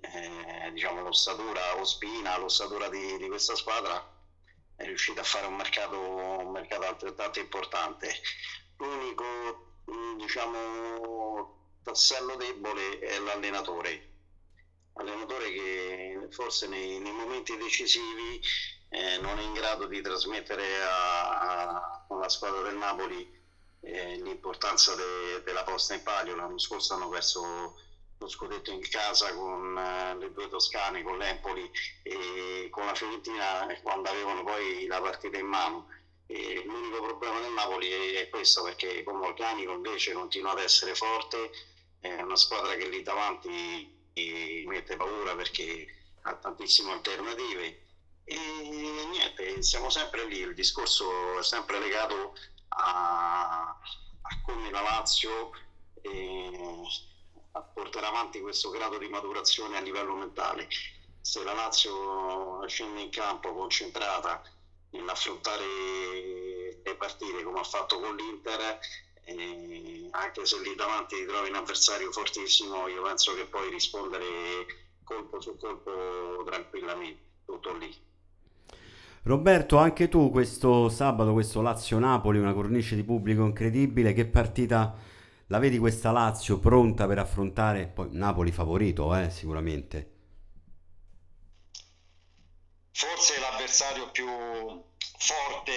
[0.00, 4.14] eh, diciamo l'ossatura Ospina, l'ossatura di, di questa squadra
[4.74, 8.12] è riuscita a fare un mercato, un mercato altrettanto importante.
[8.76, 9.76] L'unico
[10.16, 14.10] diciamo, tassello debole è l'allenatore.
[14.94, 18.40] Allenatore che forse nei, nei momenti decisivi
[18.88, 23.28] eh, non è in grado di trasmettere a, a squadra del Napoli
[23.80, 26.36] eh, l'importanza de, della posta in palio.
[26.36, 27.78] L'anno scorso hanno perso
[28.18, 31.70] lo scudetto in casa con eh, le due Toscane, con l'Empoli
[32.02, 35.88] e con la Fiorentina quando avevano poi la partita in mano.
[36.28, 41.50] E l'unico problema del Napoli è questo perché con Volcanico invece continua ad essere forte,
[42.00, 43.94] è una squadra che lì davanti
[44.66, 45.86] mette paura perché
[46.22, 47.85] ha tantissime alternative
[48.28, 52.34] e niente, siamo sempre lì, il discorso è sempre legato
[52.70, 55.52] a, a come la Lazio
[56.02, 56.82] eh,
[57.72, 60.68] porterà avanti questo grado di maturazione a livello mentale.
[61.20, 64.42] Se la Lazio scende in campo concentrata,
[64.90, 65.64] nell'affrontare
[66.82, 68.80] le partite come ha fatto con l'Inter,
[69.24, 74.66] eh, anche se lì davanti ti trovi un avversario fortissimo, io penso che puoi rispondere
[75.04, 78.05] colpo su colpo tranquillamente, tutto lì.
[79.26, 84.94] Roberto, anche tu questo sabato, questo Lazio-Napoli, una cornice di pubblico incredibile, che partita
[85.48, 90.14] la vedi questa Lazio pronta per affrontare, poi Napoli favorito eh, sicuramente?
[92.96, 94.26] forse l'avversario più
[95.18, 95.72] forte,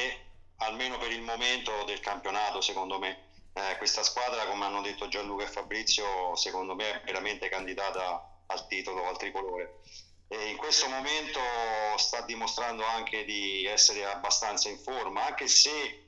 [0.57, 3.27] almeno per il momento, del campionato, secondo me.
[3.53, 8.67] Eh, questa squadra, come hanno detto Gianluca e Fabrizio, secondo me è veramente candidata al
[8.67, 9.79] titolo, al tricolore.
[10.29, 11.39] In questo momento
[11.97, 16.07] sta dimostrando anche di essere abbastanza in forma, anche se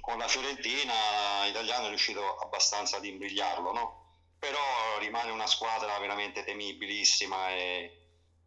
[0.00, 4.06] con la Fiorentina l'italiano è riuscito abbastanza ad imbrigliarlo, no?
[4.38, 7.98] però rimane una squadra veramente temibilissima e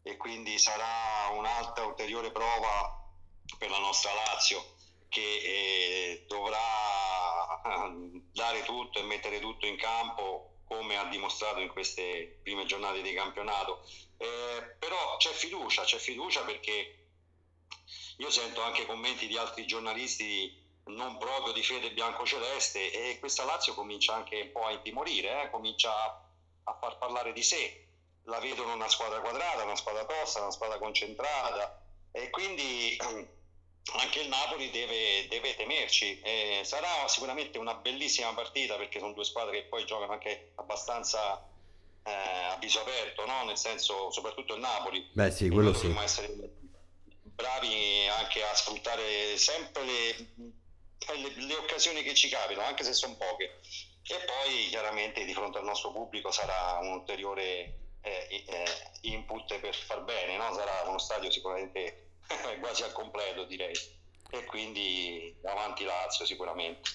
[0.03, 2.99] e quindi sarà un'altra ulteriore prova
[3.57, 4.75] per la nostra Lazio
[5.09, 11.69] che eh, dovrà eh, dare tutto e mettere tutto in campo come ha dimostrato in
[11.69, 13.83] queste prime giornate di campionato.
[14.21, 17.07] Eh, però c'è fiducia, c'è fiducia perché
[18.17, 23.73] io sento anche commenti di altri giornalisti non proprio di fede bianco-celeste e questa Lazio
[23.73, 25.49] comincia anche un po' a intimorire, eh?
[25.49, 25.91] comincia
[26.63, 27.87] a far parlare di sé
[28.25, 32.95] la vedono una squadra quadrata, una squadra tosta, una squadra concentrata e quindi
[33.97, 36.19] anche il Napoli deve, deve temerci.
[36.21, 41.50] Eh, sarà sicuramente una bellissima partita perché sono due squadre che poi giocano anche abbastanza
[42.03, 43.43] eh, a viso aperto, no?
[43.45, 45.09] nel senso soprattutto il Napoli.
[45.13, 45.93] Beh sì, quello sì.
[46.01, 46.59] essere
[47.41, 50.15] bravi anche a sfruttare sempre le,
[51.15, 53.59] le, le occasioni che ci capitano, anche se sono poche.
[54.03, 58.65] E poi chiaramente di fronte al nostro pubblico sarà un ulteriore eh, eh,
[59.01, 60.53] input per far bene, no?
[60.53, 62.09] sarà uno stadio sicuramente
[62.59, 63.73] quasi al completo direi
[64.33, 66.89] e quindi davanti Lazio sicuramente.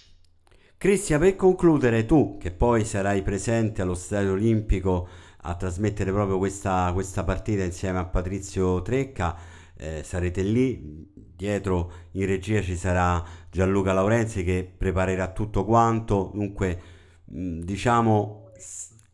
[0.79, 5.09] Cristian, per concludere, tu che poi sarai presente allo Stadio Olimpico
[5.43, 9.39] a trasmettere proprio questa, questa partita insieme a Patrizio Trecca.
[9.79, 16.31] Eh, sarete lì, dietro in regia ci sarà Gianluca Laurenzi che preparerà tutto quanto.
[16.35, 16.81] Dunque,
[17.25, 18.51] mh, diciamo,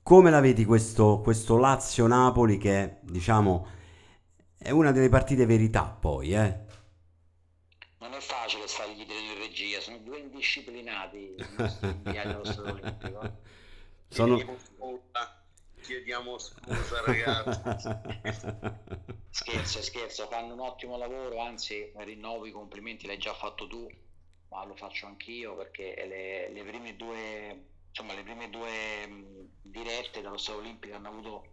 [0.03, 3.67] come la vedi questo, questo Lazio-Napoli che diciamo,
[4.59, 6.71] è una delle partite verità poi, eh?
[7.99, 13.39] Non è facile fargli dire in regia, sono due indisciplinati i nostri Stato Olimpico.
[14.09, 14.37] Sono...
[14.37, 15.43] Chiediamo scusa,
[15.81, 17.91] chiediamo scusa ragazzi.
[19.31, 23.89] Scherzo, scherzo, fanno un ottimo lavoro, anzi rinnovo i complimenti, l'hai già fatto tu,
[24.49, 30.21] ma lo faccio anch'io perché le, le prime due, insomma, le prime due mh, dirette
[30.21, 31.47] dallo Stato Olimpico hanno avuto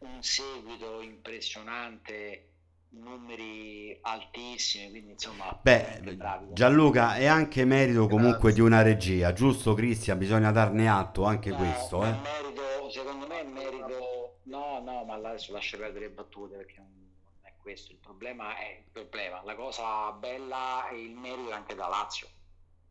[0.00, 2.53] un seguito impressionante,
[2.98, 6.52] numeri altissimi, quindi insomma, Beh, bravi.
[6.52, 8.54] Gianluca, è anche merito comunque Grazie.
[8.54, 10.18] di una regia, giusto Cristian?
[10.18, 12.08] Bisogna darne atto anche No, questo, eh?
[12.08, 16.76] è merito, secondo me è merito, no, no, ma adesso lascia perdere le battute perché
[16.78, 17.10] non
[17.42, 19.42] è questo il problema, è il problema.
[19.44, 22.28] La cosa bella e il merito è anche da Lazio,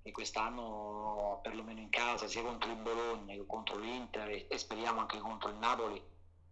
[0.01, 4.99] che quest'anno, perlomeno in casa, sia contro il Bologna che contro l'Inter e, e speriamo
[4.99, 6.01] anche contro il Napoli,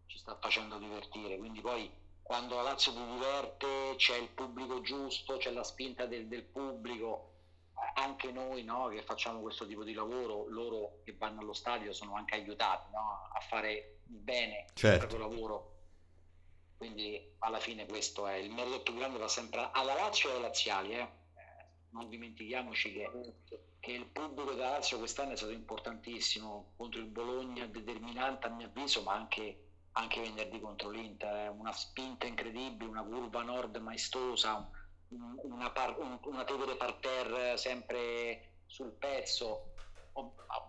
[0.07, 1.37] ci sta facendo divertire.
[1.37, 1.89] Quindi poi
[2.31, 7.33] quando la Lazio ti diverte c'è il pubblico giusto, c'è la spinta del, del pubblico
[7.75, 11.91] eh, anche noi no, che facciamo questo tipo di lavoro, loro che vanno allo stadio
[11.91, 15.03] sono anche aiutati no, a fare bene Certo.
[15.03, 15.71] il proprio lavoro.
[16.77, 20.41] Quindi alla fine questo è il merito più grande va sempre alla Lazio e ai
[20.41, 20.93] laziali.
[20.93, 20.99] eh.
[21.01, 21.09] Eh,
[21.89, 23.11] Non dimentichiamoci che,
[23.81, 28.67] che il pubblico della Lazio quest'anno è stato importantissimo contro il Bologna, determinante a mio
[28.67, 31.35] avviso, ma anche, anche venerdì contro l'Inter.
[31.35, 31.47] eh.
[31.49, 34.69] Una spinta incredibile, una curva nord maestosa,
[35.09, 39.73] un- una, par- un- una Tevere parterre sempre sul pezzo.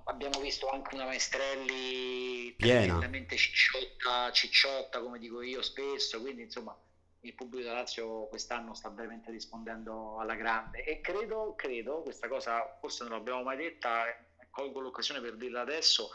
[0.04, 2.54] Abbiamo visto anche una Maestrelli
[2.84, 6.76] tremendamente cicciotta, cicciotta, come dico io spesso, quindi insomma
[7.24, 12.76] il pubblico da Lazio quest'anno sta veramente rispondendo alla grande e credo, credo, questa cosa
[12.80, 16.10] forse non l'abbiamo mai detta, e colgo l'occasione per dirla adesso,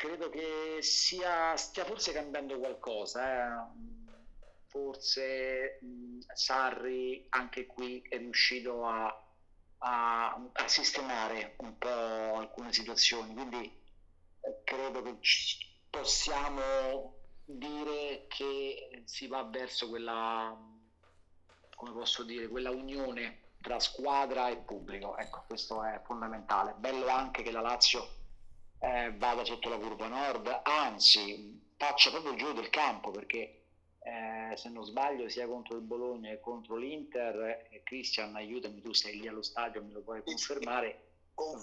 [0.00, 3.70] credo che sia, stia forse cambiando qualcosa, eh.
[4.66, 9.14] forse mh, Sarri anche qui è riuscito a,
[9.78, 11.88] a- a sistemare un po'
[12.38, 13.78] alcune situazioni, quindi
[14.40, 15.18] eh, credo che
[15.90, 20.56] possiamo dire che si va verso quella,
[21.74, 25.18] come posso dire, quella unione tra squadra e pubblico.
[25.18, 26.72] Ecco, questo è fondamentale.
[26.78, 28.19] Bello anche che la Lazio
[28.80, 33.60] eh, vada sotto la curva nord, anzi faccia proprio il giro del campo perché
[34.02, 38.92] eh, se non sbaglio sia contro il Bologna che contro l'Inter, eh, Christian aiutami, tu
[38.92, 41.10] sei lì allo stadio, me lo puoi confermare,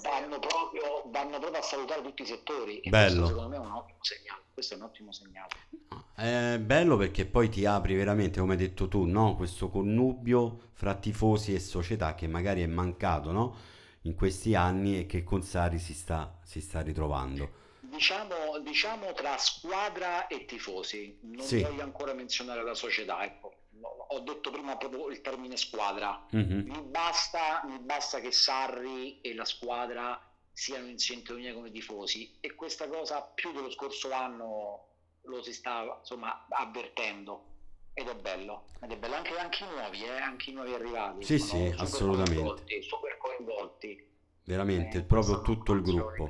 [0.01, 3.21] vanno proprio, vanno proprio a salutare tutti i settori e Bello.
[3.21, 4.41] questo secondo me è un ottimo segnale.
[4.53, 5.49] Questo è un ottimo segnale.
[6.15, 9.35] È bello perché poi ti apri veramente, come hai detto tu, no?
[9.35, 13.55] Questo connubio fra tifosi e società che magari è mancato, no?
[14.07, 17.65] In questi anni e che con Sarri si sta, si sta ritrovando.
[17.81, 21.61] Diciamo, diciamo tra squadra e tifosi, non Sì.
[21.61, 23.53] voglio ancora menzionare la società, ecco.
[24.09, 26.25] Ho detto prima proprio il termine squadra.
[26.31, 26.63] Mhm.
[26.69, 30.17] Mi basta, mi basta che Sarri e la squadra
[30.53, 34.85] siano in sintonia come tifosi e questa cosa più dello scorso anno
[35.23, 37.56] lo si sta insomma avvertendo
[37.99, 41.25] ed è bello, ed è bello anche, anche i nuovi, eh, anche i nuovi arrivati
[41.25, 42.35] Sì, sì, super assolutamente.
[42.35, 44.07] coinvolti, super coinvolti.
[44.43, 46.29] Veramente, Eh, proprio tutto il gruppo.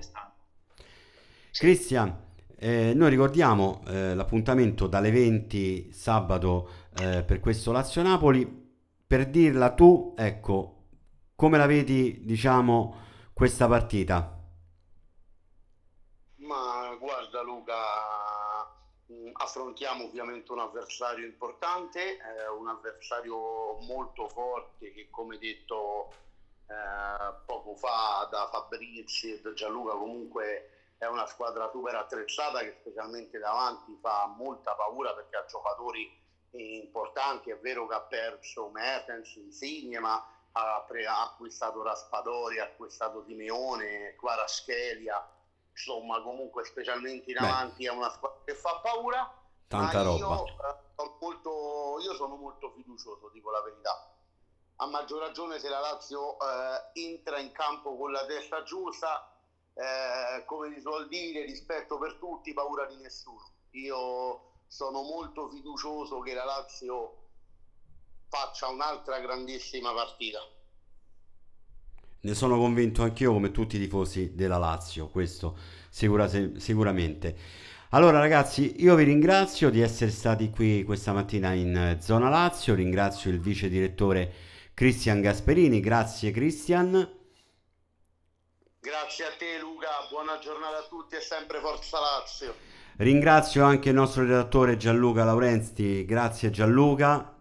[1.51, 1.59] Sì.
[1.59, 2.25] Cristian,
[2.57, 6.69] eh, noi ricordiamo eh, l'appuntamento dalle 20 sabato
[7.01, 8.65] eh, per questo Lazio-Napoli.
[9.05, 10.83] Per dirla tu, ecco,
[11.35, 12.95] come la vedi, diciamo,
[13.33, 14.33] questa partita?
[16.37, 17.73] Ma guarda Luca,
[19.37, 26.11] affrontiamo ovviamente un avversario importante, eh, un avversario molto forte che come detto
[26.67, 32.77] eh, poco fa da Fabrizi e da Gianluca comunque è una squadra super attrezzata che
[32.79, 39.35] specialmente davanti fa molta paura perché ha giocatori importanti, è vero che ha perso Mertens,
[39.35, 45.23] Insigne, ma ha, pre- ha acquistato Raspadori, ha acquistato Simeone, Quaraschelia,
[45.77, 47.45] insomma comunque specialmente in Beh.
[47.45, 49.31] avanti è una squadra che fa paura
[49.67, 50.17] Tanta ma roba.
[50.17, 54.11] io, eh, sono molto, io sono molto fiducioso dico la verità
[54.77, 59.31] a maggior ragione se la Lazio eh, entra in campo con la testa giusta
[59.75, 66.19] eh, come si suol dire rispetto per tutti paura di nessuno io sono molto fiducioso
[66.21, 67.25] che la Lazio
[68.29, 70.39] faccia un'altra grandissima partita
[72.27, 75.57] Ne sono convinto anch'io come tutti i tifosi della Lazio, questo
[75.89, 77.33] sicura- sicuramente.
[77.91, 83.31] Allora ragazzi, io vi ringrazio di essere stati qui questa mattina in Zona Lazio, ringrazio
[83.31, 84.33] il vice direttore
[84.73, 86.91] Cristian Gasperini, grazie Cristian.
[88.81, 92.53] Grazie a te Luca, buona giornata a tutti e sempre Forza Lazio.
[92.97, 97.33] Ringrazio anche il nostro redattore Gianluca Laurenti, grazie Gianluca.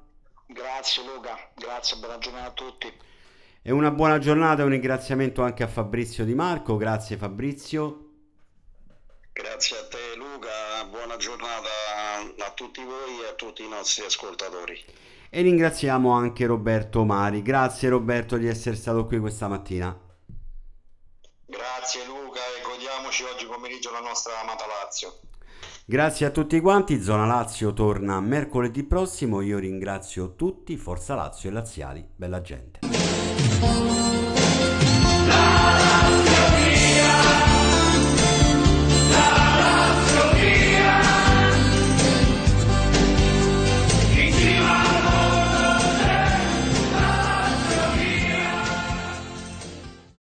[0.46, 3.05] Grazie Luca, grazie, buona giornata a tutti.
[3.68, 8.10] E una buona giornata e un ringraziamento anche a Fabrizio Di Marco, grazie Fabrizio.
[9.32, 11.66] Grazie a te Luca, buona giornata
[12.46, 14.80] a tutti voi e a tutti i nostri ascoltatori.
[15.28, 19.98] E ringraziamo anche Roberto Mari, grazie Roberto di essere stato qui questa mattina.
[21.46, 25.12] Grazie Luca e godiamoci oggi pomeriggio la nostra amata Lazio.
[25.84, 31.52] Grazie a tutti quanti, Zona Lazio torna mercoledì prossimo, io ringrazio tutti, Forza Lazio e
[31.52, 32.95] Laziali, bella gente.